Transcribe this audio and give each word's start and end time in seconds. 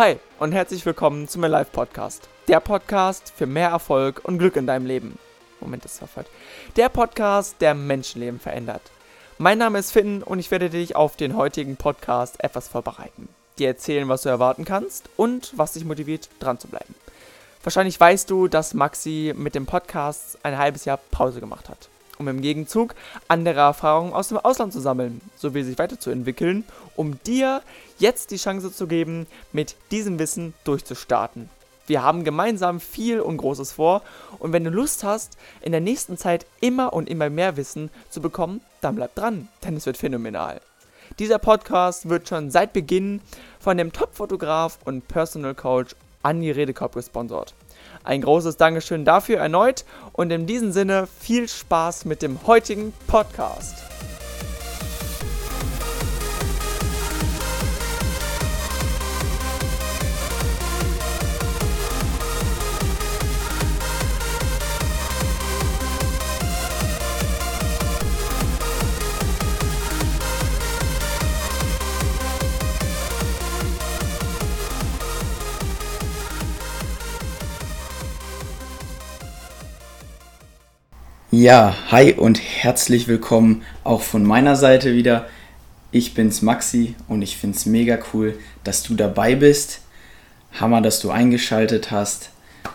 Hi 0.00 0.16
und 0.38 0.52
herzlich 0.52 0.86
willkommen 0.86 1.28
zum 1.28 1.42
Live 1.42 1.72
Podcast. 1.72 2.26
Der 2.48 2.58
Podcast 2.60 3.34
für 3.36 3.44
mehr 3.44 3.68
Erfolg 3.68 4.22
und 4.24 4.38
Glück 4.38 4.56
in 4.56 4.66
deinem 4.66 4.86
Leben. 4.86 5.18
Moment, 5.60 5.84
das 5.84 6.00
war 6.00 6.08
falsch. 6.08 6.30
Der 6.76 6.88
Podcast, 6.88 7.56
der 7.60 7.74
Menschenleben 7.74 8.40
verändert. 8.40 8.80
Mein 9.36 9.58
Name 9.58 9.78
ist 9.78 9.92
Finn 9.92 10.22
und 10.22 10.38
ich 10.38 10.50
werde 10.50 10.70
dich 10.70 10.96
auf 10.96 11.16
den 11.16 11.36
heutigen 11.36 11.76
Podcast 11.76 12.42
etwas 12.42 12.66
vorbereiten. 12.66 13.28
Dir 13.58 13.68
erzählen, 13.68 14.08
was 14.08 14.22
du 14.22 14.30
erwarten 14.30 14.64
kannst 14.64 15.10
und 15.18 15.52
was 15.58 15.74
dich 15.74 15.84
motiviert, 15.84 16.30
dran 16.38 16.58
zu 16.58 16.68
bleiben. 16.68 16.94
Wahrscheinlich 17.62 18.00
weißt 18.00 18.30
du, 18.30 18.48
dass 18.48 18.72
Maxi 18.72 19.34
mit 19.36 19.54
dem 19.54 19.66
Podcast 19.66 20.38
ein 20.42 20.56
halbes 20.56 20.86
Jahr 20.86 20.98
Pause 21.10 21.40
gemacht 21.40 21.68
hat 21.68 21.90
um 22.20 22.28
im 22.28 22.42
Gegenzug 22.42 22.94
andere 23.26 23.60
Erfahrungen 23.60 24.12
aus 24.12 24.28
dem 24.28 24.38
Ausland 24.38 24.72
zu 24.72 24.80
sammeln, 24.80 25.20
sowie 25.36 25.64
sich 25.64 25.78
weiterzuentwickeln, 25.78 26.64
um 26.94 27.18
dir 27.24 27.62
jetzt 27.98 28.30
die 28.30 28.36
Chance 28.36 28.72
zu 28.72 28.86
geben, 28.86 29.26
mit 29.52 29.74
diesem 29.90 30.18
Wissen 30.18 30.54
durchzustarten. 30.64 31.48
Wir 31.86 32.04
haben 32.04 32.22
gemeinsam 32.22 32.78
viel 32.78 33.20
und 33.20 33.38
Großes 33.38 33.72
vor 33.72 34.02
und 34.38 34.52
wenn 34.52 34.62
du 34.62 34.70
Lust 34.70 35.02
hast, 35.02 35.36
in 35.62 35.72
der 35.72 35.80
nächsten 35.80 36.16
Zeit 36.16 36.46
immer 36.60 36.92
und 36.92 37.08
immer 37.08 37.30
mehr 37.30 37.56
Wissen 37.56 37.90
zu 38.10 38.20
bekommen, 38.20 38.60
dann 38.80 38.94
bleib 38.94 39.14
dran, 39.16 39.48
denn 39.64 39.76
es 39.76 39.86
wird 39.86 39.96
phänomenal. 39.96 40.60
Dieser 41.18 41.38
Podcast 41.38 42.08
wird 42.08 42.28
schon 42.28 42.50
seit 42.50 42.72
Beginn 42.72 43.20
von 43.58 43.76
dem 43.76 43.92
Top-Fotograf 43.92 44.78
und 44.84 45.08
Personal 45.08 45.54
Coach 45.54 45.96
Andi 46.22 46.50
Redekorb 46.50 46.94
gesponsert. 46.94 47.54
Ein 48.04 48.22
großes 48.22 48.56
Dankeschön 48.56 49.04
dafür 49.04 49.38
erneut 49.38 49.84
und 50.12 50.30
in 50.30 50.46
diesem 50.46 50.72
Sinne 50.72 51.06
viel 51.20 51.48
Spaß 51.48 52.04
mit 52.06 52.22
dem 52.22 52.46
heutigen 52.46 52.92
Podcast. 53.06 53.89
Ja, 81.32 81.76
hi 81.92 82.14
und 82.14 82.40
herzlich 82.40 83.06
willkommen 83.06 83.62
auch 83.84 84.00
von 84.00 84.24
meiner 84.24 84.56
Seite 84.56 84.94
wieder. 84.94 85.28
Ich 85.92 86.12
bin's 86.12 86.42
Maxi 86.42 86.96
und 87.06 87.22
ich 87.22 87.36
find's 87.36 87.66
mega 87.66 88.00
cool, 88.12 88.36
dass 88.64 88.82
du 88.82 88.96
dabei 88.96 89.36
bist. 89.36 89.82
Hammer, 90.58 90.80
dass 90.80 90.98
du 90.98 91.12
eingeschaltet 91.12 91.92
hast. 91.92 92.30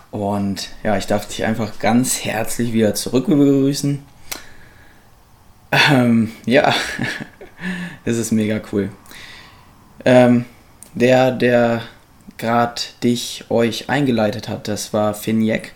Und 0.10 0.70
ja, 0.84 0.96
ich 0.96 1.06
darf 1.06 1.28
dich 1.28 1.44
einfach 1.44 1.80
ganz 1.80 2.24
herzlich 2.24 2.72
wieder 2.72 2.96
zurück 2.96 3.28
begrüßen. 3.28 4.02
Ähm, 5.92 6.32
ja, 6.46 6.74
das 8.06 8.16
ist 8.16 8.32
mega 8.32 8.62
cool. 8.72 8.90
Ähm, 10.06 10.46
der, 10.94 11.32
der 11.32 11.82
gerade 12.38 12.82
dich, 13.04 13.44
euch 13.50 13.90
eingeleitet 13.90 14.48
hat, 14.48 14.70
das 14.70 14.94
war 14.94 15.14
Finn 15.14 15.42
Jeck 15.42 15.74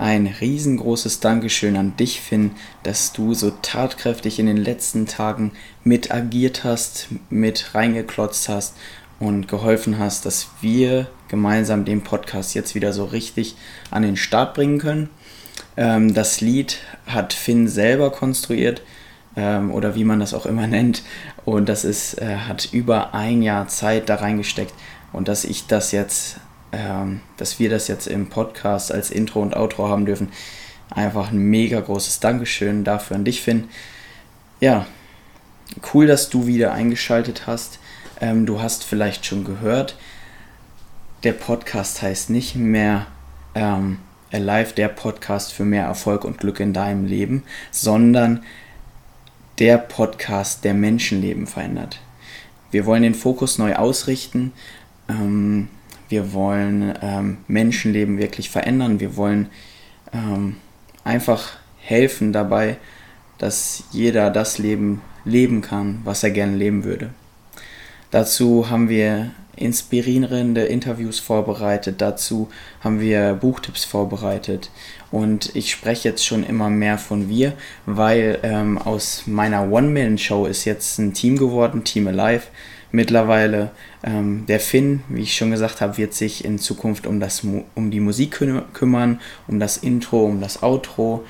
ein 0.00 0.26
riesengroßes 0.26 1.20
Dankeschön 1.20 1.76
an 1.76 1.94
dich, 1.96 2.22
Finn, 2.22 2.52
dass 2.82 3.12
du 3.12 3.34
so 3.34 3.50
tatkräftig 3.62 4.38
in 4.38 4.46
den 4.46 4.56
letzten 4.56 5.06
Tagen 5.06 5.52
mit 5.84 6.10
agiert 6.10 6.64
hast, 6.64 7.08
mit 7.28 7.74
reingeklotzt 7.74 8.48
hast 8.48 8.76
und 9.18 9.46
geholfen 9.46 9.98
hast, 9.98 10.24
dass 10.24 10.48
wir 10.62 11.08
gemeinsam 11.28 11.84
den 11.84 12.02
Podcast 12.02 12.54
jetzt 12.54 12.74
wieder 12.74 12.94
so 12.94 13.04
richtig 13.04 13.56
an 13.90 14.02
den 14.02 14.16
Start 14.16 14.54
bringen 14.54 14.78
können. 14.78 15.10
Ähm, 15.76 16.14
das 16.14 16.40
Lied 16.40 16.78
hat 17.06 17.34
Finn 17.34 17.68
selber 17.68 18.10
konstruiert 18.10 18.80
ähm, 19.36 19.70
oder 19.70 19.94
wie 19.96 20.04
man 20.04 20.18
das 20.18 20.32
auch 20.32 20.46
immer 20.46 20.66
nennt 20.66 21.02
und 21.44 21.68
das 21.68 21.84
ist, 21.84 22.20
äh, 22.22 22.36
hat 22.36 22.70
über 22.72 23.14
ein 23.14 23.42
Jahr 23.42 23.68
Zeit 23.68 24.08
da 24.08 24.14
reingesteckt 24.14 24.72
und 25.12 25.28
dass 25.28 25.44
ich 25.44 25.66
das 25.66 25.92
jetzt 25.92 26.36
ähm, 26.72 27.20
dass 27.36 27.58
wir 27.58 27.70
das 27.70 27.88
jetzt 27.88 28.06
im 28.06 28.28
Podcast 28.28 28.92
als 28.92 29.10
Intro 29.10 29.40
und 29.40 29.56
Outro 29.56 29.88
haben 29.88 30.06
dürfen. 30.06 30.28
Einfach 30.90 31.30
ein 31.30 31.38
mega 31.38 31.80
großes 31.80 32.20
Dankeschön 32.20 32.84
dafür 32.84 33.16
an 33.16 33.24
dich, 33.24 33.42
Finn. 33.42 33.68
Ja, 34.60 34.86
cool, 35.94 36.06
dass 36.06 36.30
du 36.30 36.46
wieder 36.46 36.72
eingeschaltet 36.72 37.46
hast. 37.46 37.78
Ähm, 38.20 38.46
du 38.46 38.60
hast 38.60 38.84
vielleicht 38.84 39.24
schon 39.24 39.44
gehört, 39.44 39.96
der 41.22 41.32
Podcast 41.32 42.02
heißt 42.02 42.30
nicht 42.30 42.56
mehr 42.56 43.06
ähm, 43.54 43.98
Alive, 44.32 44.74
der 44.74 44.88
Podcast 44.88 45.52
für 45.52 45.64
mehr 45.64 45.84
Erfolg 45.84 46.24
und 46.24 46.38
Glück 46.38 46.60
in 46.60 46.72
deinem 46.72 47.04
Leben, 47.04 47.42
sondern 47.70 48.42
der 49.58 49.78
Podcast, 49.78 50.64
der 50.64 50.74
Menschenleben 50.74 51.46
verändert. 51.46 52.00
Wir 52.70 52.86
wollen 52.86 53.02
den 53.02 53.14
Fokus 53.14 53.58
neu 53.58 53.74
ausrichten. 53.74 54.52
Ähm, 55.08 55.68
wir 56.10 56.32
wollen 56.32 56.94
ähm, 57.00 57.38
Menschenleben 57.48 58.18
wirklich 58.18 58.50
verändern. 58.50 59.00
Wir 59.00 59.16
wollen 59.16 59.48
ähm, 60.12 60.56
einfach 61.04 61.52
helfen 61.78 62.32
dabei, 62.32 62.76
dass 63.38 63.84
jeder 63.90 64.30
das 64.30 64.58
Leben 64.58 65.00
leben 65.24 65.62
kann, 65.62 66.00
was 66.04 66.22
er 66.22 66.30
gerne 66.30 66.56
leben 66.56 66.84
würde. 66.84 67.10
Dazu 68.10 68.68
haben 68.68 68.88
wir 68.88 69.30
inspirierende 69.56 70.62
Interviews 70.62 71.20
vorbereitet, 71.20 72.00
dazu 72.00 72.48
haben 72.82 73.00
wir 73.00 73.34
Buchtipps 73.34 73.84
vorbereitet 73.84 74.70
und 75.10 75.54
ich 75.54 75.70
spreche 75.70 76.08
jetzt 76.08 76.24
schon 76.24 76.44
immer 76.44 76.70
mehr 76.70 76.98
von 76.98 77.28
wir, 77.28 77.52
weil 77.84 78.38
ähm, 78.42 78.78
aus 78.78 79.24
meiner 79.26 79.70
One-Man-Show 79.70 80.46
ist 80.46 80.64
jetzt 80.64 80.98
ein 80.98 81.12
Team 81.12 81.36
geworden, 81.36 81.84
Team 81.84 82.08
Alive 82.08 82.44
mittlerweile. 82.92 83.70
Ähm, 84.02 84.44
der 84.46 84.60
Finn, 84.60 85.02
wie 85.08 85.22
ich 85.22 85.36
schon 85.36 85.50
gesagt 85.50 85.80
habe, 85.80 85.96
wird 85.98 86.14
sich 86.14 86.44
in 86.44 86.58
Zukunft 86.58 87.06
um, 87.06 87.20
das, 87.20 87.42
um 87.74 87.90
die 87.90 88.00
Musik 88.00 88.40
kümmern, 88.72 89.20
um 89.46 89.60
das 89.60 89.76
Intro, 89.76 90.24
um 90.24 90.40
das 90.40 90.62
Outro, 90.62 91.24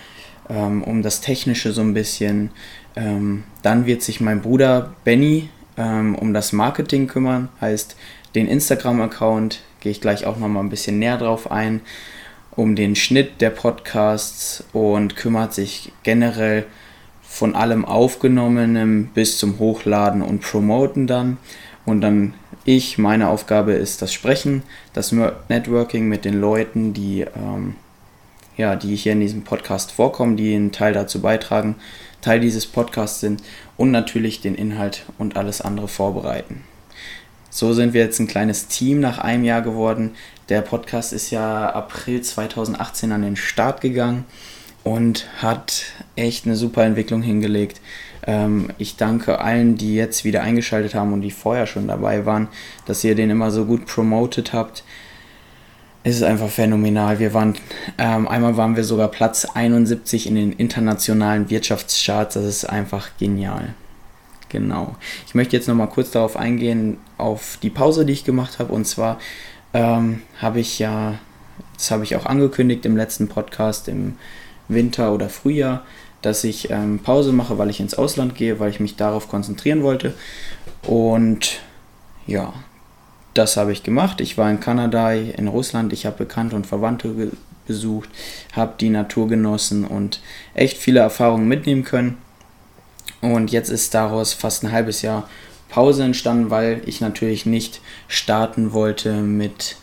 ähm, 0.48 0.82
um 0.82 1.03
das 1.03 1.21
Technische 1.21 1.72
so 1.72 1.81
ein 1.81 1.94
bisschen. 1.94 2.50
Ähm, 2.97 3.44
dann 3.62 3.87
wird 3.87 4.03
sich 4.03 4.21
mein 4.21 4.43
Bruder 4.43 4.94
Benny 5.04 5.48
ähm, 5.76 6.15
um 6.15 6.34
das 6.34 6.53
Marketing 6.53 7.06
kümmern, 7.06 7.48
heißt 7.60 7.97
den 8.34 8.47
Instagram-Account, 8.47 9.60
gehe 9.81 9.92
ich 9.92 10.00
gleich 10.00 10.27
auch 10.27 10.37
nochmal 10.37 10.62
ein 10.62 10.71
bisschen 10.71 10.98
näher 10.98 11.19
drauf 11.19 11.50
ein, 11.50 11.81
um 12.50 12.77
den 12.77 12.97
Schnitt 12.97 13.41
der 13.41 13.50
Podcasts 13.50 14.65
und 14.72 15.16
kümmert 15.16 15.54
sich 15.54 15.92
generell 16.03 16.66
von 17.30 17.54
allem 17.54 17.84
Aufgenommenem 17.84 19.06
bis 19.14 19.38
zum 19.38 19.60
Hochladen 19.60 20.20
und 20.20 20.41
Promoten 20.41 21.06
dann. 21.06 21.38
Und 21.86 22.00
dann 22.00 22.34
ich, 22.64 22.98
meine 22.98 23.28
Aufgabe 23.28 23.72
ist 23.72 24.02
das 24.02 24.12
Sprechen, 24.12 24.64
das 24.92 25.12
Networking 25.48 26.08
mit 26.08 26.24
den 26.24 26.38
Leuten, 26.38 26.92
die, 26.92 27.20
ähm, 27.20 27.76
ja, 28.56 28.74
die 28.74 28.96
hier 28.96 29.12
in 29.12 29.20
diesem 29.20 29.42
Podcast 29.42 29.92
vorkommen, 29.92 30.36
die 30.36 30.54
einen 30.54 30.72
Teil 30.72 30.92
dazu 30.92 31.22
beitragen, 31.22 31.76
Teil 32.20 32.41
dieses 32.41 32.66
Podcasts 32.66 33.20
sind 33.20 33.42
und 33.76 33.92
natürlich 33.92 34.41
den 34.42 34.56
Inhalt 34.56 35.06
und 35.16 35.36
alles 35.36 35.60
andere 35.60 35.88
vorbereiten. 35.88 36.62
So 37.48 37.72
sind 37.72 37.94
wir 37.94 38.02
jetzt 38.02 38.18
ein 38.18 38.26
kleines 38.26 38.66
Team 38.66 38.98
nach 39.00 39.18
einem 39.18 39.44
Jahr 39.44 39.62
geworden. 39.62 40.16
Der 40.48 40.62
Podcast 40.62 41.12
ist 41.12 41.30
ja 41.30 41.71
April 41.71 42.22
2018 42.22 43.12
an 43.12 43.22
den 43.22 43.36
Start 43.36 43.80
gegangen 43.80 44.24
und 44.84 45.27
hat 45.42 45.84
echt 46.16 46.47
eine 46.47 46.56
super 46.56 46.84
Entwicklung 46.84 47.22
hingelegt. 47.22 47.80
Ähm, 48.27 48.71
ich 48.78 48.97
danke 48.97 49.41
allen, 49.41 49.77
die 49.77 49.94
jetzt 49.94 50.24
wieder 50.24 50.42
eingeschaltet 50.42 50.94
haben 50.94 51.12
und 51.12 51.22
die 51.22 51.30
vorher 51.30 51.66
schon 51.66 51.88
dabei 51.88 52.27
waren, 52.27 52.48
dass 52.86 53.04
ihr 53.04 53.15
den 53.15 53.30
immer 53.30 53.50
so 53.50 53.65
gut 53.65 53.86
promotet 53.86 54.53
habt. 54.53 54.84
Es 56.03 56.16
ist 56.16 56.22
einfach 56.22 56.48
phänomenal. 56.48 57.18
Wir 57.18 57.34
waren, 57.34 57.56
ähm, 57.98 58.27
einmal 58.27 58.56
waren 58.56 58.74
wir 58.74 58.84
sogar 58.84 59.09
Platz 59.09 59.44
71 59.44 60.27
in 60.27 60.34
den 60.34 60.53
internationalen 60.53 61.50
Wirtschaftscharts. 61.50 62.34
Das 62.34 62.44
ist 62.44 62.65
einfach 62.65 63.10
genial. 63.18 63.74
Genau. 64.48 64.97
Ich 65.26 65.34
möchte 65.34 65.56
jetzt 65.56 65.68
nochmal 65.68 65.88
kurz 65.88 66.10
darauf 66.10 66.36
eingehen, 66.36 66.98
auf 67.18 67.59
die 67.62 67.71
Pause, 67.71 68.06
die 68.06 68.15
ich 68.15 68.24
gemacht 68.24 68.59
habe. 68.59 68.72
Und 68.72 68.86
zwar 68.86 69.18
ähm, 69.74 70.22
habe 70.38 70.60
ich 70.60 70.78
ja, 70.78 71.18
das 71.74 71.91
habe 71.91 72.04
ich 72.04 72.16
auch 72.16 72.26
angekündigt 72.26 72.86
im 72.86 72.97
letzten 72.97 73.28
Podcast, 73.28 73.86
im 73.86 74.16
Winter 74.72 75.13
oder 75.13 75.28
Frühjahr, 75.28 75.84
dass 76.22 76.45
ich 76.45 76.71
ähm, 76.71 76.99
Pause 76.99 77.33
mache, 77.33 77.59
weil 77.59 77.71
ich 77.71 77.81
ins 77.81 77.95
Ausland 77.95 78.34
gehe, 78.34 78.61
weil 78.61 78.71
ich 78.71 78.81
mich 78.81 78.97
darauf 78.97 79.28
konzentrieren 79.28 79.83
wollte. 79.83 80.15
Und 80.87 81.61
ja, 82.27 82.53
das 83.34 83.57
habe 83.57 83.72
ich 83.72 83.83
gemacht. 83.83 84.21
Ich 84.21 84.37
war 84.39 84.51
in 84.51 84.61
Kanada, 84.61 85.13
in 85.13 85.49
Russland, 85.49 85.93
ich 85.93 86.07
habe 86.07 86.19
Bekannte 86.19 86.57
und 86.57 86.67
Verwandte 86.67 87.31
besucht, 87.67 88.09
habe 88.53 88.75
die 88.81 88.91
Natur 88.91 89.28
genossen 89.28 89.84
und 89.84 90.21
echt 90.55 90.77
viele 90.77 91.01
Erfahrungen 91.01 91.47
mitnehmen 91.47 91.84
können. 91.84 92.19
Und 93.21 93.53
jetzt 93.53 93.69
ist 93.69 93.95
daraus 93.95 94.33
fast 94.33 94.65
ein 94.65 94.72
halbes 94.72 95.03
Jahr 95.03 95.28
Pause 95.69 96.03
entstanden, 96.03 96.51
weil 96.51 96.83
ich 96.87 97.01
natürlich 97.01 97.47
nicht 97.47 97.81
starten 98.09 98.72
wollte 98.72 99.13
mit, 99.21 99.77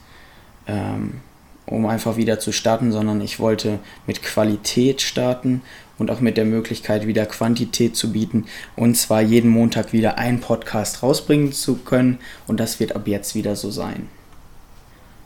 ähm, 0.68 1.22
um 1.68 1.86
einfach 1.86 2.18
wieder 2.18 2.40
zu 2.40 2.52
starten, 2.52 2.92
sondern 2.92 3.22
ich 3.22 3.40
wollte 3.40 3.80
mit 4.08 4.24
Qualität 4.24 5.02
starten 5.02 5.62
und 5.98 6.10
auch 6.10 6.22
mit 6.22 6.38
der 6.38 6.46
Möglichkeit, 6.46 7.06
wieder 7.06 7.26
Quantität 7.26 7.96
zu 7.96 8.12
bieten 8.12 8.46
und 8.76 8.96
zwar 8.96 9.22
jeden 9.22 9.52
Montag 9.52 9.94
wieder 9.94 10.18
einen 10.18 10.40
Podcast 10.40 11.04
rausbringen 11.04 11.52
zu 11.52 11.76
können 11.76 12.20
und 12.48 12.60
das 12.60 12.80
wird 12.80 12.96
ab 12.96 13.08
jetzt 13.08 13.36
wieder 13.36 13.56
so 13.56 13.70
sein. 13.70 14.08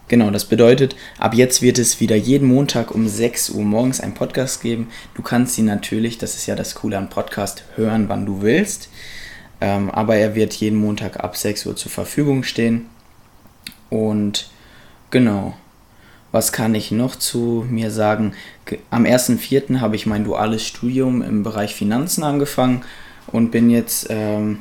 Genau, 0.08 0.30
das 0.30 0.44
bedeutet, 0.44 0.98
ab 1.20 1.34
jetzt 1.34 1.62
wird 1.62 1.80
es 1.80 2.02
wieder 2.02 2.18
jeden 2.18 2.46
Montag 2.50 2.94
um 2.94 3.08
6 3.08 3.52
Uhr 3.52 3.64
morgens 3.64 4.02
einen 4.02 4.14
Podcast 4.14 4.62
geben. 4.62 4.90
Du 5.14 5.22
kannst 5.22 5.58
ihn 5.58 5.64
natürlich, 5.64 6.18
das 6.18 6.36
ist 6.36 6.48
ja 6.48 6.56
das 6.56 6.76
Coole 6.76 6.98
am 6.98 7.10
Podcast, 7.10 7.64
hören, 7.78 8.10
wann 8.10 8.26
du 8.26 8.42
willst. 8.42 8.90
Ähm, 9.62 9.90
aber 9.90 10.18
er 10.18 10.36
wird 10.36 10.54
jeden 10.56 10.78
Montag 10.78 11.24
ab 11.24 11.38
6 11.38 11.66
Uhr 11.66 11.78
zur 11.78 11.92
Verfügung 11.92 12.44
stehen. 12.44 12.90
Und 13.90 14.50
genau, 15.12 15.56
was 16.32 16.52
kann 16.52 16.76
ich 16.76 16.92
noch 16.92 17.16
zu 17.16 17.66
mir 17.70 17.92
sagen? 17.92 18.34
Am 18.90 19.04
1.4. 19.04 19.80
habe 19.80 19.96
ich 19.96 20.06
mein 20.06 20.24
duales 20.24 20.66
Studium 20.66 21.22
im 21.22 21.44
Bereich 21.44 21.76
Finanzen 21.76 22.24
angefangen 22.24 22.84
und 23.28 23.52
bin 23.52 23.70
jetzt 23.70 24.08
ähm, 24.10 24.60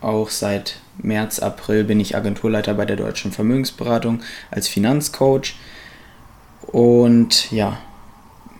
auch 0.00 0.30
seit 0.30 0.80
März, 0.98 1.38
April 1.38 1.84
bin 1.84 2.00
ich 2.00 2.16
Agenturleiter 2.16 2.74
bei 2.74 2.84
der 2.84 2.96
Deutschen 2.96 3.32
Vermögensberatung 3.32 4.20
als 4.50 4.68
Finanzcoach. 4.68 5.54
Und 6.62 7.52
ja, 7.52 7.78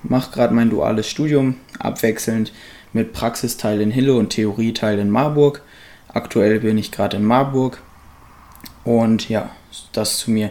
mache 0.03 0.33
gerade 0.33 0.55
mein 0.55 0.71
duales 0.71 1.09
Studium 1.09 1.57
abwechselnd 1.79 2.53
mit 2.93 3.13
Praxisteil 3.13 3.81
in 3.81 3.91
Hille 3.91 4.15
und 4.15 4.31
Theorieteil 4.31 4.99
in 4.99 5.11
Marburg. 5.11 5.63
Aktuell 6.09 6.61
bin 6.61 6.79
ich 6.79 6.93
gerade 6.93 7.17
in 7.17 7.25
Marburg. 7.25 7.83
Und 8.85 9.29
ja, 9.29 9.51
das 9.93 10.19
zu 10.19 10.31
mir. 10.31 10.51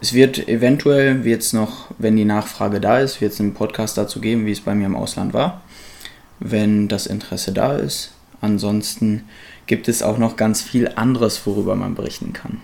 Es 0.00 0.14
wird 0.14 0.48
eventuell, 0.48 1.24
wird 1.24 1.42
es 1.42 1.52
noch, 1.52 1.90
wenn 1.98 2.16
die 2.16 2.24
Nachfrage 2.24 2.80
da 2.80 2.98
ist, 2.98 3.20
wird 3.20 3.32
es 3.32 3.40
einen 3.40 3.54
Podcast 3.54 3.98
dazu 3.98 4.20
geben, 4.20 4.46
wie 4.46 4.52
es 4.52 4.60
bei 4.60 4.74
mir 4.74 4.86
im 4.86 4.96
Ausland 4.96 5.34
war. 5.34 5.62
Wenn 6.38 6.88
das 6.88 7.06
Interesse 7.06 7.52
da 7.52 7.76
ist. 7.76 8.12
Ansonsten 8.40 9.24
gibt 9.66 9.88
es 9.88 10.02
auch 10.02 10.18
noch 10.18 10.36
ganz 10.36 10.62
viel 10.62 10.90
anderes, 10.94 11.46
worüber 11.46 11.76
man 11.76 11.94
berichten 11.94 12.32
kann. 12.32 12.62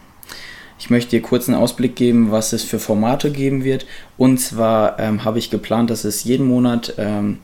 Ich 0.79 0.91
möchte 0.91 1.11
dir 1.11 1.23
kurz 1.23 1.49
einen 1.49 1.59
Ausblick 1.59 1.97
geben, 1.97 2.31
was 2.31 2.53
es 2.53 2.63
für 2.63 2.79
Formate 2.79 3.31
geben 3.31 3.65
wird. 3.65 3.87
Und 4.17 4.39
zwar 4.39 4.99
ähm, 4.99 5.25
habe 5.25 5.39
ich 5.39 5.51
geplant, 5.51 5.91
dass 5.91 6.05
es 6.05 6.25
jeden 6.25 6.47
Monat 6.47 6.95
ähm, 6.99 7.39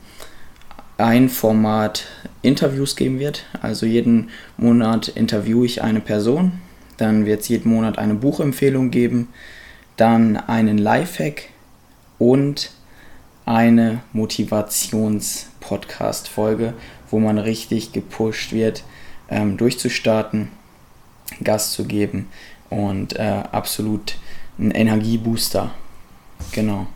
ein 0.97 1.29
Format 1.29 2.05
Interviews 2.41 2.95
geben 2.95 3.19
wird. 3.19 3.45
Also 3.61 3.85
jeden 3.85 4.29
Monat 4.57 5.07
interviewe 5.07 5.65
ich 5.65 5.81
eine 5.81 5.99
Person. 5.99 6.53
Dann 6.97 7.25
wird 7.25 7.41
es 7.41 7.47
jeden 7.47 7.69
Monat 7.69 7.97
eine 7.97 8.13
Buchempfehlung 8.13 8.91
geben. 8.91 9.29
Dann 9.97 10.37
einen 10.37 10.77
Lifehack 10.77 11.49
und 12.19 12.71
eine 13.45 14.01
Motivations-Podcast-Folge, 14.13 16.73
wo 17.09 17.19
man 17.19 17.37
richtig 17.37 17.91
gepusht 17.91 18.53
wird, 18.53 18.85
ähm, 19.29 19.57
durchzustarten, 19.57 20.47
Gas 21.43 21.73
zu 21.73 21.83
geben 21.85 22.29
und 22.69 23.17
äh, 23.17 23.43
absolut 23.51 24.15
ein 24.59 24.71
Energiebooster. 24.71 25.71
Genau. 26.51 26.87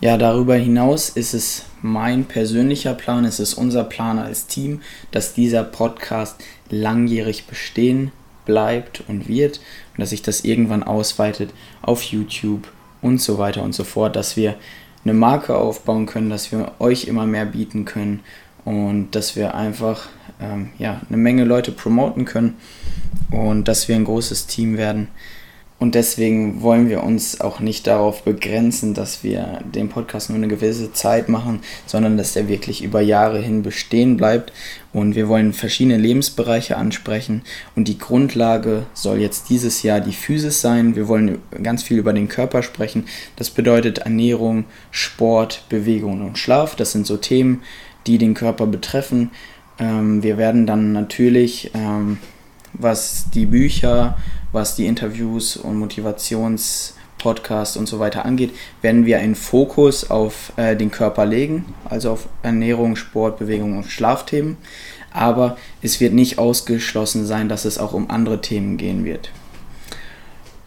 Ja, 0.00 0.18
darüber 0.18 0.56
hinaus 0.56 1.10
ist 1.10 1.32
es 1.32 1.66
mein 1.80 2.24
persönlicher 2.24 2.94
Plan, 2.94 3.24
es 3.24 3.38
ist 3.38 3.54
unser 3.54 3.84
Plan 3.84 4.18
als 4.18 4.46
Team, 4.46 4.82
dass 5.12 5.34
dieser 5.34 5.62
Podcast 5.62 6.42
langjährig 6.70 7.46
bestehen 7.46 8.10
bleibt 8.44 9.02
und 9.08 9.28
wird 9.28 9.58
und 9.92 10.00
dass 10.00 10.10
sich 10.10 10.22
das 10.22 10.44
irgendwann 10.44 10.82
ausweitet 10.82 11.50
auf 11.82 12.02
YouTube 12.02 12.68
und 13.00 13.20
so 13.20 13.38
weiter 13.38 13.62
und 13.62 13.74
so 13.74 13.84
fort, 13.84 14.16
dass 14.16 14.36
wir 14.36 14.54
eine 15.04 15.14
Marke 15.14 15.56
aufbauen 15.56 16.06
können, 16.06 16.30
dass 16.30 16.52
wir 16.52 16.72
euch 16.78 17.04
immer 17.04 17.26
mehr 17.26 17.46
bieten 17.46 17.84
können 17.84 18.20
und 18.64 19.10
dass 19.12 19.34
wir 19.34 19.54
einfach 19.54 20.08
ähm, 20.40 20.70
ja, 20.78 21.00
eine 21.08 21.16
Menge 21.16 21.44
Leute 21.44 21.72
promoten 21.72 22.24
können 22.24 22.56
und 23.30 23.66
dass 23.66 23.88
wir 23.88 23.96
ein 23.96 24.04
großes 24.04 24.46
Team 24.46 24.76
werden. 24.76 25.08
Und 25.82 25.96
deswegen 25.96 26.62
wollen 26.62 26.88
wir 26.88 27.02
uns 27.02 27.40
auch 27.40 27.58
nicht 27.58 27.88
darauf 27.88 28.22
begrenzen, 28.22 28.94
dass 28.94 29.24
wir 29.24 29.58
den 29.64 29.88
Podcast 29.88 30.30
nur 30.30 30.38
eine 30.38 30.46
gewisse 30.46 30.92
Zeit 30.92 31.28
machen, 31.28 31.58
sondern 31.86 32.16
dass 32.16 32.36
er 32.36 32.46
wirklich 32.46 32.84
über 32.84 33.00
Jahre 33.00 33.40
hin 33.40 33.64
bestehen 33.64 34.16
bleibt. 34.16 34.52
Und 34.92 35.16
wir 35.16 35.26
wollen 35.26 35.52
verschiedene 35.52 35.96
Lebensbereiche 35.96 36.76
ansprechen. 36.76 37.42
Und 37.74 37.88
die 37.88 37.98
Grundlage 37.98 38.84
soll 38.94 39.18
jetzt 39.18 39.50
dieses 39.50 39.82
Jahr 39.82 40.00
die 40.00 40.12
Physis 40.12 40.60
sein. 40.60 40.94
Wir 40.94 41.08
wollen 41.08 41.38
ganz 41.64 41.82
viel 41.82 41.98
über 41.98 42.12
den 42.12 42.28
Körper 42.28 42.62
sprechen. 42.62 43.06
Das 43.34 43.50
bedeutet 43.50 43.98
Ernährung, 43.98 44.66
Sport, 44.92 45.64
Bewegung 45.68 46.24
und 46.24 46.38
Schlaf. 46.38 46.76
Das 46.76 46.92
sind 46.92 47.08
so 47.08 47.16
Themen, 47.16 47.62
die 48.06 48.18
den 48.18 48.34
Körper 48.34 48.68
betreffen. 48.68 49.32
Ähm, 49.80 50.22
wir 50.22 50.38
werden 50.38 50.64
dann 50.64 50.92
natürlich, 50.92 51.72
ähm, 51.74 52.18
was 52.72 53.26
die 53.34 53.46
Bücher, 53.46 54.16
was 54.52 54.76
die 54.76 54.86
Interviews 54.86 55.56
und 55.56 55.78
Motivationspodcasts 55.78 57.76
und 57.76 57.86
so 57.86 57.98
weiter 57.98 58.24
angeht, 58.24 58.54
werden 58.82 59.06
wir 59.06 59.18
einen 59.18 59.34
Fokus 59.34 60.10
auf 60.10 60.52
äh, 60.56 60.76
den 60.76 60.90
Körper 60.90 61.26
legen, 61.26 61.74
also 61.84 62.12
auf 62.12 62.28
Ernährung, 62.42 62.96
Sport, 62.96 63.38
Bewegung 63.38 63.78
und 63.78 63.86
Schlafthemen. 63.86 64.56
Aber 65.12 65.56
es 65.82 66.00
wird 66.00 66.14
nicht 66.14 66.38
ausgeschlossen 66.38 67.26
sein, 67.26 67.48
dass 67.48 67.64
es 67.64 67.78
auch 67.78 67.92
um 67.92 68.10
andere 68.10 68.40
Themen 68.40 68.76
gehen 68.76 69.04
wird. 69.04 69.30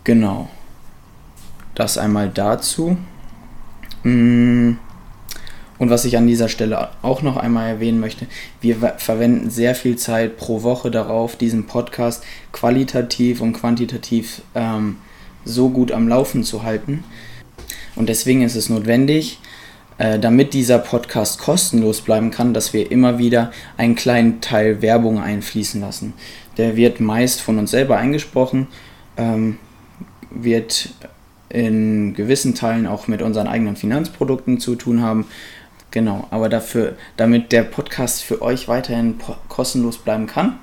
Genau. 0.04 0.50
Das 1.74 1.98
einmal 1.98 2.30
dazu. 2.30 2.98
Mmh. 4.04 4.78
Und 5.78 5.90
was 5.90 6.06
ich 6.06 6.18
an 6.18 6.28
dieser 6.28 6.48
Stelle 6.48 6.90
auch 7.02 7.22
noch 7.22 7.38
einmal 7.38 7.68
erwähnen 7.68 8.00
möchte, 8.00 8.28
wir 8.62 8.76
verwenden 8.98 9.50
sehr 9.50 9.76
viel 9.76 9.98
Zeit 9.98 10.38
pro 10.38 10.64
Woche 10.64 10.90
darauf, 10.90 11.36
diesen 11.36 11.66
Podcast 11.66 12.24
qualitativ 12.52 13.42
und 13.42 13.54
quantitativ 13.54 14.42
ähm, 14.56 14.98
so 15.44 15.70
gut 15.70 15.92
am 15.92 16.08
Laufen 16.08 16.44
zu 16.44 16.64
halten. 16.64 17.04
Und 17.96 18.10
deswegen 18.10 18.42
ist 18.42 18.56
es 18.56 18.70
notwendig, 18.70 19.40
äh, 19.98 20.18
damit 20.20 20.54
dieser 20.54 20.80
Podcast 20.80 21.40
kostenlos 21.40 22.02
bleiben 22.02 22.32
kann, 22.32 22.54
dass 22.54 22.74
wir 22.74 22.92
immer 22.92 23.18
wieder 23.18 23.52
einen 23.78 23.96
kleinen 23.96 24.42
Teil 24.42 24.82
Werbung 24.82 25.20
einfließen 25.20 25.82
lassen. 25.82 26.14
Der 26.58 26.76
wird 26.78 27.00
meist 27.00 27.42
von 27.42 27.60
uns 27.60 27.72
selber 27.72 27.98
eingesprochen, 27.98 28.68
ähm, 29.18 29.58
wird 30.32 30.90
in 31.50 32.14
gewissen 32.14 32.56
Teilen 32.56 32.88
auch 32.88 33.08
mit 33.08 33.22
unseren 33.22 33.48
eigenen 33.48 33.76
Finanzprodukten 33.76 34.60
zu 34.60 34.76
tun 34.76 35.02
haben 35.02 35.26
Genau, 35.96 36.28
aber 36.30 36.50
dafür, 36.50 36.98
damit 37.16 37.54
der 37.54 37.64
Podcast 37.64 38.22
für 38.22 38.42
euch 38.42 38.68
weiterhin 38.68 39.16
kostenlos 39.48 39.98
bleiben 39.98 40.28
kann, 40.28 40.60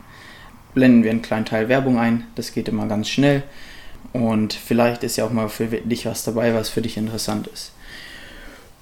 blenden 0.74 1.04
wir 1.04 1.10
einen 1.10 1.22
kleinen 1.22 1.46
Teil 1.46 1.70
Werbung 1.70 1.98
ein. 1.98 2.24
Das 2.34 2.52
geht 2.52 2.68
immer 2.68 2.84
ganz 2.84 3.08
schnell. 3.08 3.42
Und 4.12 4.52
vielleicht 4.52 5.04
ist 5.04 5.16
ja 5.16 5.24
auch 5.24 5.32
mal 5.32 5.48
für 5.48 5.68
dich 5.68 6.04
was 6.04 6.24
dabei, 6.24 6.52
was 6.52 6.68
für 6.68 6.82
dich 6.82 6.98
interessant 6.98 7.46
ist. 7.46 7.72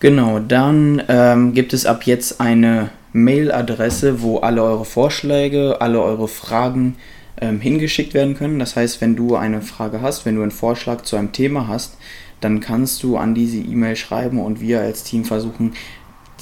Genau, 0.01 0.41
dann 0.41 1.01
ähm, 1.07 1.55
gibt 1.55 1.73
es 1.73 1.87
ab 1.87 2.03
jetzt 2.03 2.41
eine 2.41 2.91
Mailadresse, 3.13 4.21
wo 4.21 4.39
alle 4.39 4.65
eure 4.65 4.85
Vorschläge, 4.85 5.81
alle 5.81 6.03
eure 6.03 6.27
Fragen 6.27 6.97
ähm, 7.41 7.61
hingeschickt 7.61 8.13
werden 8.13 8.35
können. 8.35 8.59
Das 8.59 8.75
heißt, 8.75 9.01
wenn 9.01 9.15
du 9.15 9.37
eine 9.37 9.63
Frage 9.63 10.03
hast, 10.03 10.27
wenn 10.27 10.35
du 10.35 10.43
einen 10.43 10.51
Vorschlag 10.51 11.03
zu 11.03 11.15
einem 11.15 11.31
Thema 11.31 11.69
hast, 11.69 11.97
dann 12.41 12.61
kannst 12.61 13.03
du 13.03 13.17
an 13.17 13.35
diese 13.35 13.59
E-Mail 13.59 13.97
schreiben 13.97 14.41
und 14.41 14.61
wir 14.61 14.81
als 14.81 15.05
Team 15.05 15.25
versuchen, 15.25 15.75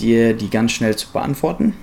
dir 0.01 0.35
die 0.35 0.51
ganz 0.51 0.73
schnell 0.73 0.97
zu 0.97 1.13
beantworten. 1.13 1.75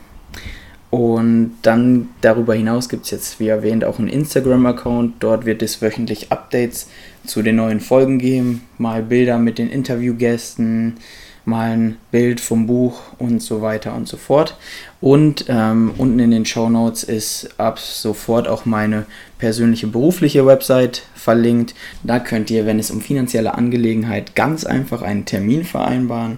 Und 0.95 1.57
dann 1.61 2.07
darüber 2.21 2.53
hinaus 2.53 2.87
gibt 2.87 3.03
es 3.03 3.11
jetzt, 3.11 3.39
wie 3.41 3.49
erwähnt, 3.49 3.83
auch 3.83 3.99
einen 3.99 4.07
Instagram-Account. 4.07 5.15
Dort 5.19 5.45
wird 5.45 5.61
es 5.61 5.81
wöchentlich 5.81 6.31
Updates 6.31 6.87
zu 7.25 7.41
den 7.41 7.57
neuen 7.57 7.81
Folgen 7.81 8.17
geben. 8.17 8.61
Mal 8.77 9.03
Bilder 9.03 9.37
mit 9.37 9.57
den 9.57 9.69
Interviewgästen, 9.69 10.95
mal 11.43 11.71
ein 11.71 11.97
Bild 12.11 12.39
vom 12.39 12.65
Buch 12.65 13.01
und 13.17 13.41
so 13.41 13.61
weiter 13.61 13.93
und 13.93 14.07
so 14.07 14.15
fort. 14.15 14.55
Und 15.01 15.45
ähm, 15.49 15.93
unten 15.97 16.19
in 16.19 16.31
den 16.31 16.45
Show 16.45 16.69
Notes 16.69 17.03
ist 17.03 17.59
ab 17.59 17.77
sofort 17.77 18.47
auch 18.47 18.65
meine 18.65 19.05
persönliche 19.37 19.87
berufliche 19.87 20.45
Website 20.45 21.03
verlinkt. 21.13 21.75
Da 22.03 22.19
könnt 22.19 22.49
ihr, 22.51 22.65
wenn 22.65 22.79
es 22.79 22.89
um 22.89 23.01
finanzielle 23.01 23.55
Angelegenheit 23.55 24.33
ganz 24.35 24.65
einfach 24.65 25.01
einen 25.01 25.25
Termin 25.25 25.65
vereinbaren. 25.65 26.37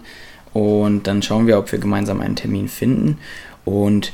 Und 0.58 1.06
dann 1.06 1.22
schauen 1.22 1.46
wir, 1.46 1.60
ob 1.60 1.72
wir 1.72 1.78
gemeinsam 1.78 2.20
einen 2.20 2.36
Termin 2.36 2.68
finden. 2.68 3.20
Und 3.64 4.12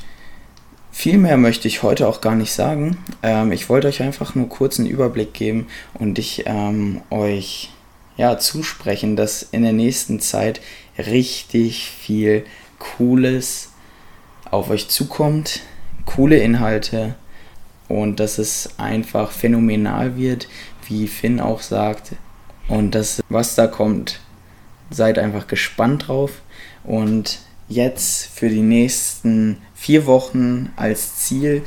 viel 0.92 1.16
mehr 1.16 1.38
möchte 1.38 1.68
ich 1.68 1.82
heute 1.82 2.06
auch 2.06 2.20
gar 2.20 2.34
nicht 2.34 2.52
sagen. 2.52 2.98
Ähm, 3.22 3.50
ich 3.52 3.70
wollte 3.70 3.88
euch 3.88 4.02
einfach 4.02 4.34
nur 4.34 4.48
kurz 4.50 4.78
einen 4.78 4.88
Überblick 4.88 5.32
geben 5.32 5.68
und 5.94 6.18
ich 6.18 6.42
ähm, 6.44 7.00
euch 7.08 7.70
ja, 8.18 8.38
zusprechen, 8.38 9.16
dass 9.16 9.42
in 9.42 9.62
der 9.62 9.72
nächsten 9.72 10.20
Zeit 10.20 10.60
richtig 10.98 11.88
viel 11.88 12.44
Cooles 12.78 13.70
auf 14.50 14.68
euch 14.68 14.88
zukommt. 14.88 15.60
Coole 16.04 16.36
Inhalte, 16.36 17.14
und 17.88 18.20
dass 18.20 18.38
es 18.38 18.70
einfach 18.78 19.30
phänomenal 19.30 20.16
wird, 20.16 20.48
wie 20.86 21.08
Finn 21.08 21.40
auch 21.40 21.60
sagt. 21.60 22.12
Und 22.68 22.94
das, 22.94 23.22
was 23.28 23.54
da 23.54 23.66
kommt, 23.66 24.20
seid 24.90 25.18
einfach 25.18 25.46
gespannt 25.46 26.08
drauf. 26.08 26.42
Und 26.84 27.38
jetzt 27.68 28.26
für 28.26 28.48
die 28.48 28.62
nächsten 28.62 29.58
vier 29.74 30.06
Wochen 30.06 30.70
als 30.76 31.16
Ziel, 31.16 31.62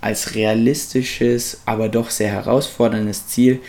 als 0.00 0.34
realistisches, 0.34 1.62
aber 1.64 1.88
doch 1.88 2.10
sehr 2.10 2.30
herausforderndes 2.30 3.28
Ziel. 3.28 3.60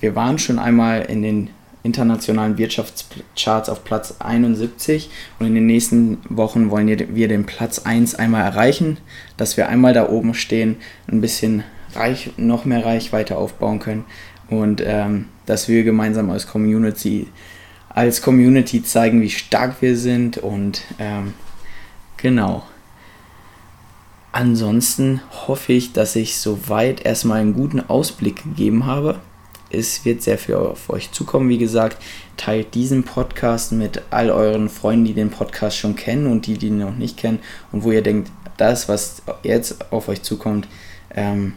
Wir 0.00 0.14
waren 0.14 0.38
schon 0.38 0.58
einmal 0.58 1.02
in 1.02 1.22
den 1.22 1.50
internationalen 1.84 2.58
Wirtschaftscharts 2.58 3.68
auf 3.68 3.84
Platz 3.84 4.16
71 4.18 5.10
und 5.38 5.46
in 5.46 5.54
den 5.54 5.66
nächsten 5.66 6.18
Wochen 6.28 6.70
wollen 6.70 6.88
wir 6.88 7.28
den 7.28 7.46
Platz 7.46 7.78
1 7.80 8.16
einmal 8.16 8.42
erreichen, 8.42 8.98
dass 9.36 9.56
wir 9.56 9.68
einmal 9.68 9.94
da 9.94 10.08
oben 10.08 10.34
stehen, 10.34 10.76
ein 11.06 11.20
bisschen 11.20 11.62
reich, 11.94 12.30
noch 12.36 12.64
mehr 12.64 12.84
Reichweite 12.84 13.36
aufbauen 13.36 13.78
können 13.78 14.04
und 14.48 14.82
ähm, 14.84 15.26
dass 15.46 15.68
wir 15.68 15.84
gemeinsam 15.84 16.30
als 16.30 16.46
Community 16.46 17.28
als 17.88 18.22
Community 18.22 18.82
zeigen, 18.82 19.22
wie 19.22 19.30
stark 19.30 19.80
wir 19.80 19.96
sind 19.96 20.38
und 20.38 20.82
ähm, 20.98 21.34
genau. 22.16 22.62
Ansonsten 24.30 25.20
hoffe 25.48 25.72
ich, 25.72 25.94
dass 25.94 26.14
ich 26.14 26.36
soweit 26.36 27.04
erstmal 27.04 27.40
einen 27.40 27.54
guten 27.54 27.80
Ausblick 27.80 28.44
gegeben 28.44 28.86
habe 28.86 29.18
es 29.70 30.04
wird 30.04 30.22
sehr 30.22 30.38
viel 30.38 30.54
auf 30.54 30.90
euch 30.90 31.12
zukommen. 31.12 31.48
Wie 31.48 31.58
gesagt, 31.58 31.98
teilt 32.36 32.74
diesen 32.74 33.04
Podcast 33.04 33.72
mit 33.72 34.02
all 34.10 34.30
euren 34.30 34.68
Freunden, 34.68 35.04
die 35.04 35.14
den 35.14 35.30
Podcast 35.30 35.76
schon 35.76 35.96
kennen 35.96 36.26
und 36.26 36.46
die, 36.46 36.58
die 36.58 36.68
ihn 36.68 36.78
noch 36.78 36.96
nicht 36.96 37.16
kennen 37.16 37.40
und 37.72 37.84
wo 37.84 37.92
ihr 37.92 38.02
denkt, 38.02 38.30
das, 38.56 38.88
was 38.88 39.22
jetzt 39.42 39.92
auf 39.92 40.08
euch 40.08 40.22
zukommt, 40.22 40.66
ähm, 41.14 41.54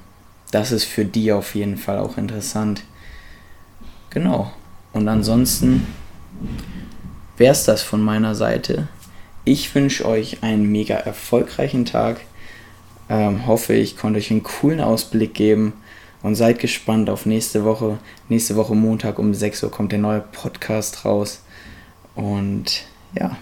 das 0.52 0.72
ist 0.72 0.86
für 0.86 1.06
die 1.06 1.32
auf 1.32 1.56
jeden 1.56 1.78
Fall 1.78 1.98
auch 1.98 2.18
interessant. 2.18 2.84
Genau. 4.10 4.52
Und 4.94 5.08
ansonsten 5.08 5.88
wäre 7.38 7.54
es 7.54 7.64
das 7.64 7.82
von 7.82 8.02
meiner 8.02 8.36
Seite. 8.36 8.88
Ich 9.46 9.74
wünsche 9.74 10.06
euch 10.06 10.44
einen 10.44 10.72
mega 10.72 10.96
erfolgreichen 10.96 11.86
Tag. 11.86 12.22
Ähm, 13.10 13.48
hoffe, 13.48 13.74
ich 13.74 13.98
konnte 13.98 14.20
euch 14.20 14.32
einen 14.32 14.44
coolen 14.44 14.82
Ausblick 14.82 15.34
geben 15.34 15.74
und 16.22 16.36
seid 16.36 16.60
gespannt 16.60 17.10
auf 17.10 17.26
nächste 17.26 17.64
Woche. 17.64 17.98
Nächste 18.30 18.56
Woche 18.56 18.76
Montag 18.76 19.18
um 19.18 19.34
6 19.34 19.64
Uhr 19.64 19.72
kommt 19.72 19.92
der 19.92 20.00
neue 20.00 20.22
Podcast 20.22 21.06
raus. 21.06 21.42
Und 22.14 22.84
ja, 23.18 23.38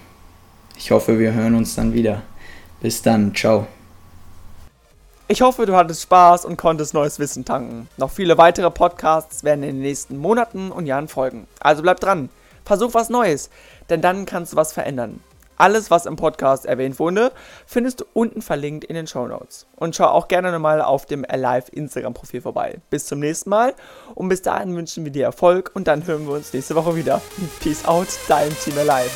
ich 0.78 0.92
hoffe, 0.92 1.20
wir 1.20 1.34
hören 1.34 1.56
uns 1.56 1.76
dann 1.76 1.94
wieder. 1.94 2.22
Bis 2.82 3.02
dann, 3.02 3.36
ciao. 3.36 3.68
Ich 5.32 5.44
hoffe, 5.44 5.68
du 5.68 5.76
hattest 5.76 6.02
Spaß 6.02 6.44
und 6.46 6.58
konntest 6.58 6.96
neues 6.96 7.20
Wissen 7.20 7.46
tanken. 7.46 7.88
Noch 7.98 8.10
viele 8.10 8.40
weitere 8.40 8.72
Podcasts 8.72 9.44
werden 9.44 9.62
in 9.62 9.76
den 9.76 9.84
nächsten 9.84 10.18
Monaten 10.18 10.72
und 10.72 10.88
Jahren 10.88 11.08
folgen. 11.08 11.46
Also 11.60 11.84
bleib 11.84 12.00
dran, 12.00 12.30
versuch 12.66 12.96
was 12.96 13.12
Neues, 13.12 13.52
denn 13.92 14.02
dann 14.02 14.26
kannst 14.26 14.54
du 14.54 14.58
was 14.58 14.74
verändern. 14.74 15.20
Alles, 15.56 15.92
was 15.92 16.08
im 16.08 16.16
Podcast 16.16 16.66
erwähnt 16.66 16.98
wurde, 16.98 17.32
findest 17.68 18.02
du 18.02 18.06
unten 18.14 18.42
verlinkt 18.42 18.86
in 18.86 18.96
den 18.96 19.06
Show 19.06 19.28
Notes. 19.28 19.68
Und 19.76 19.96
schau 19.96 20.08
auch 20.08 20.30
gerne 20.30 20.52
nochmal 20.52 20.82
auf 20.82 21.06
dem 21.06 21.24
Alive 21.30 21.72
Instagram-Profil 21.74 22.42
vorbei. 22.42 22.80
Bis 22.90 23.06
zum 23.06 23.20
nächsten 23.20 23.52
Mal 23.52 23.76
und 24.16 24.30
bis 24.30 24.42
dahin 24.42 24.76
wünschen 24.76 25.06
wir 25.06 25.12
dir 25.12 25.26
Erfolg 25.26 25.70
und 25.76 25.88
dann 25.88 26.08
hören 26.08 26.26
wir 26.26 26.34
uns 26.34 26.54
nächste 26.54 26.74
Woche 26.74 26.96
wieder. 26.96 27.22
Peace 27.60 27.86
out, 27.86 28.08
dein 28.28 28.50
Team 28.58 28.80
Alive. 28.80 29.12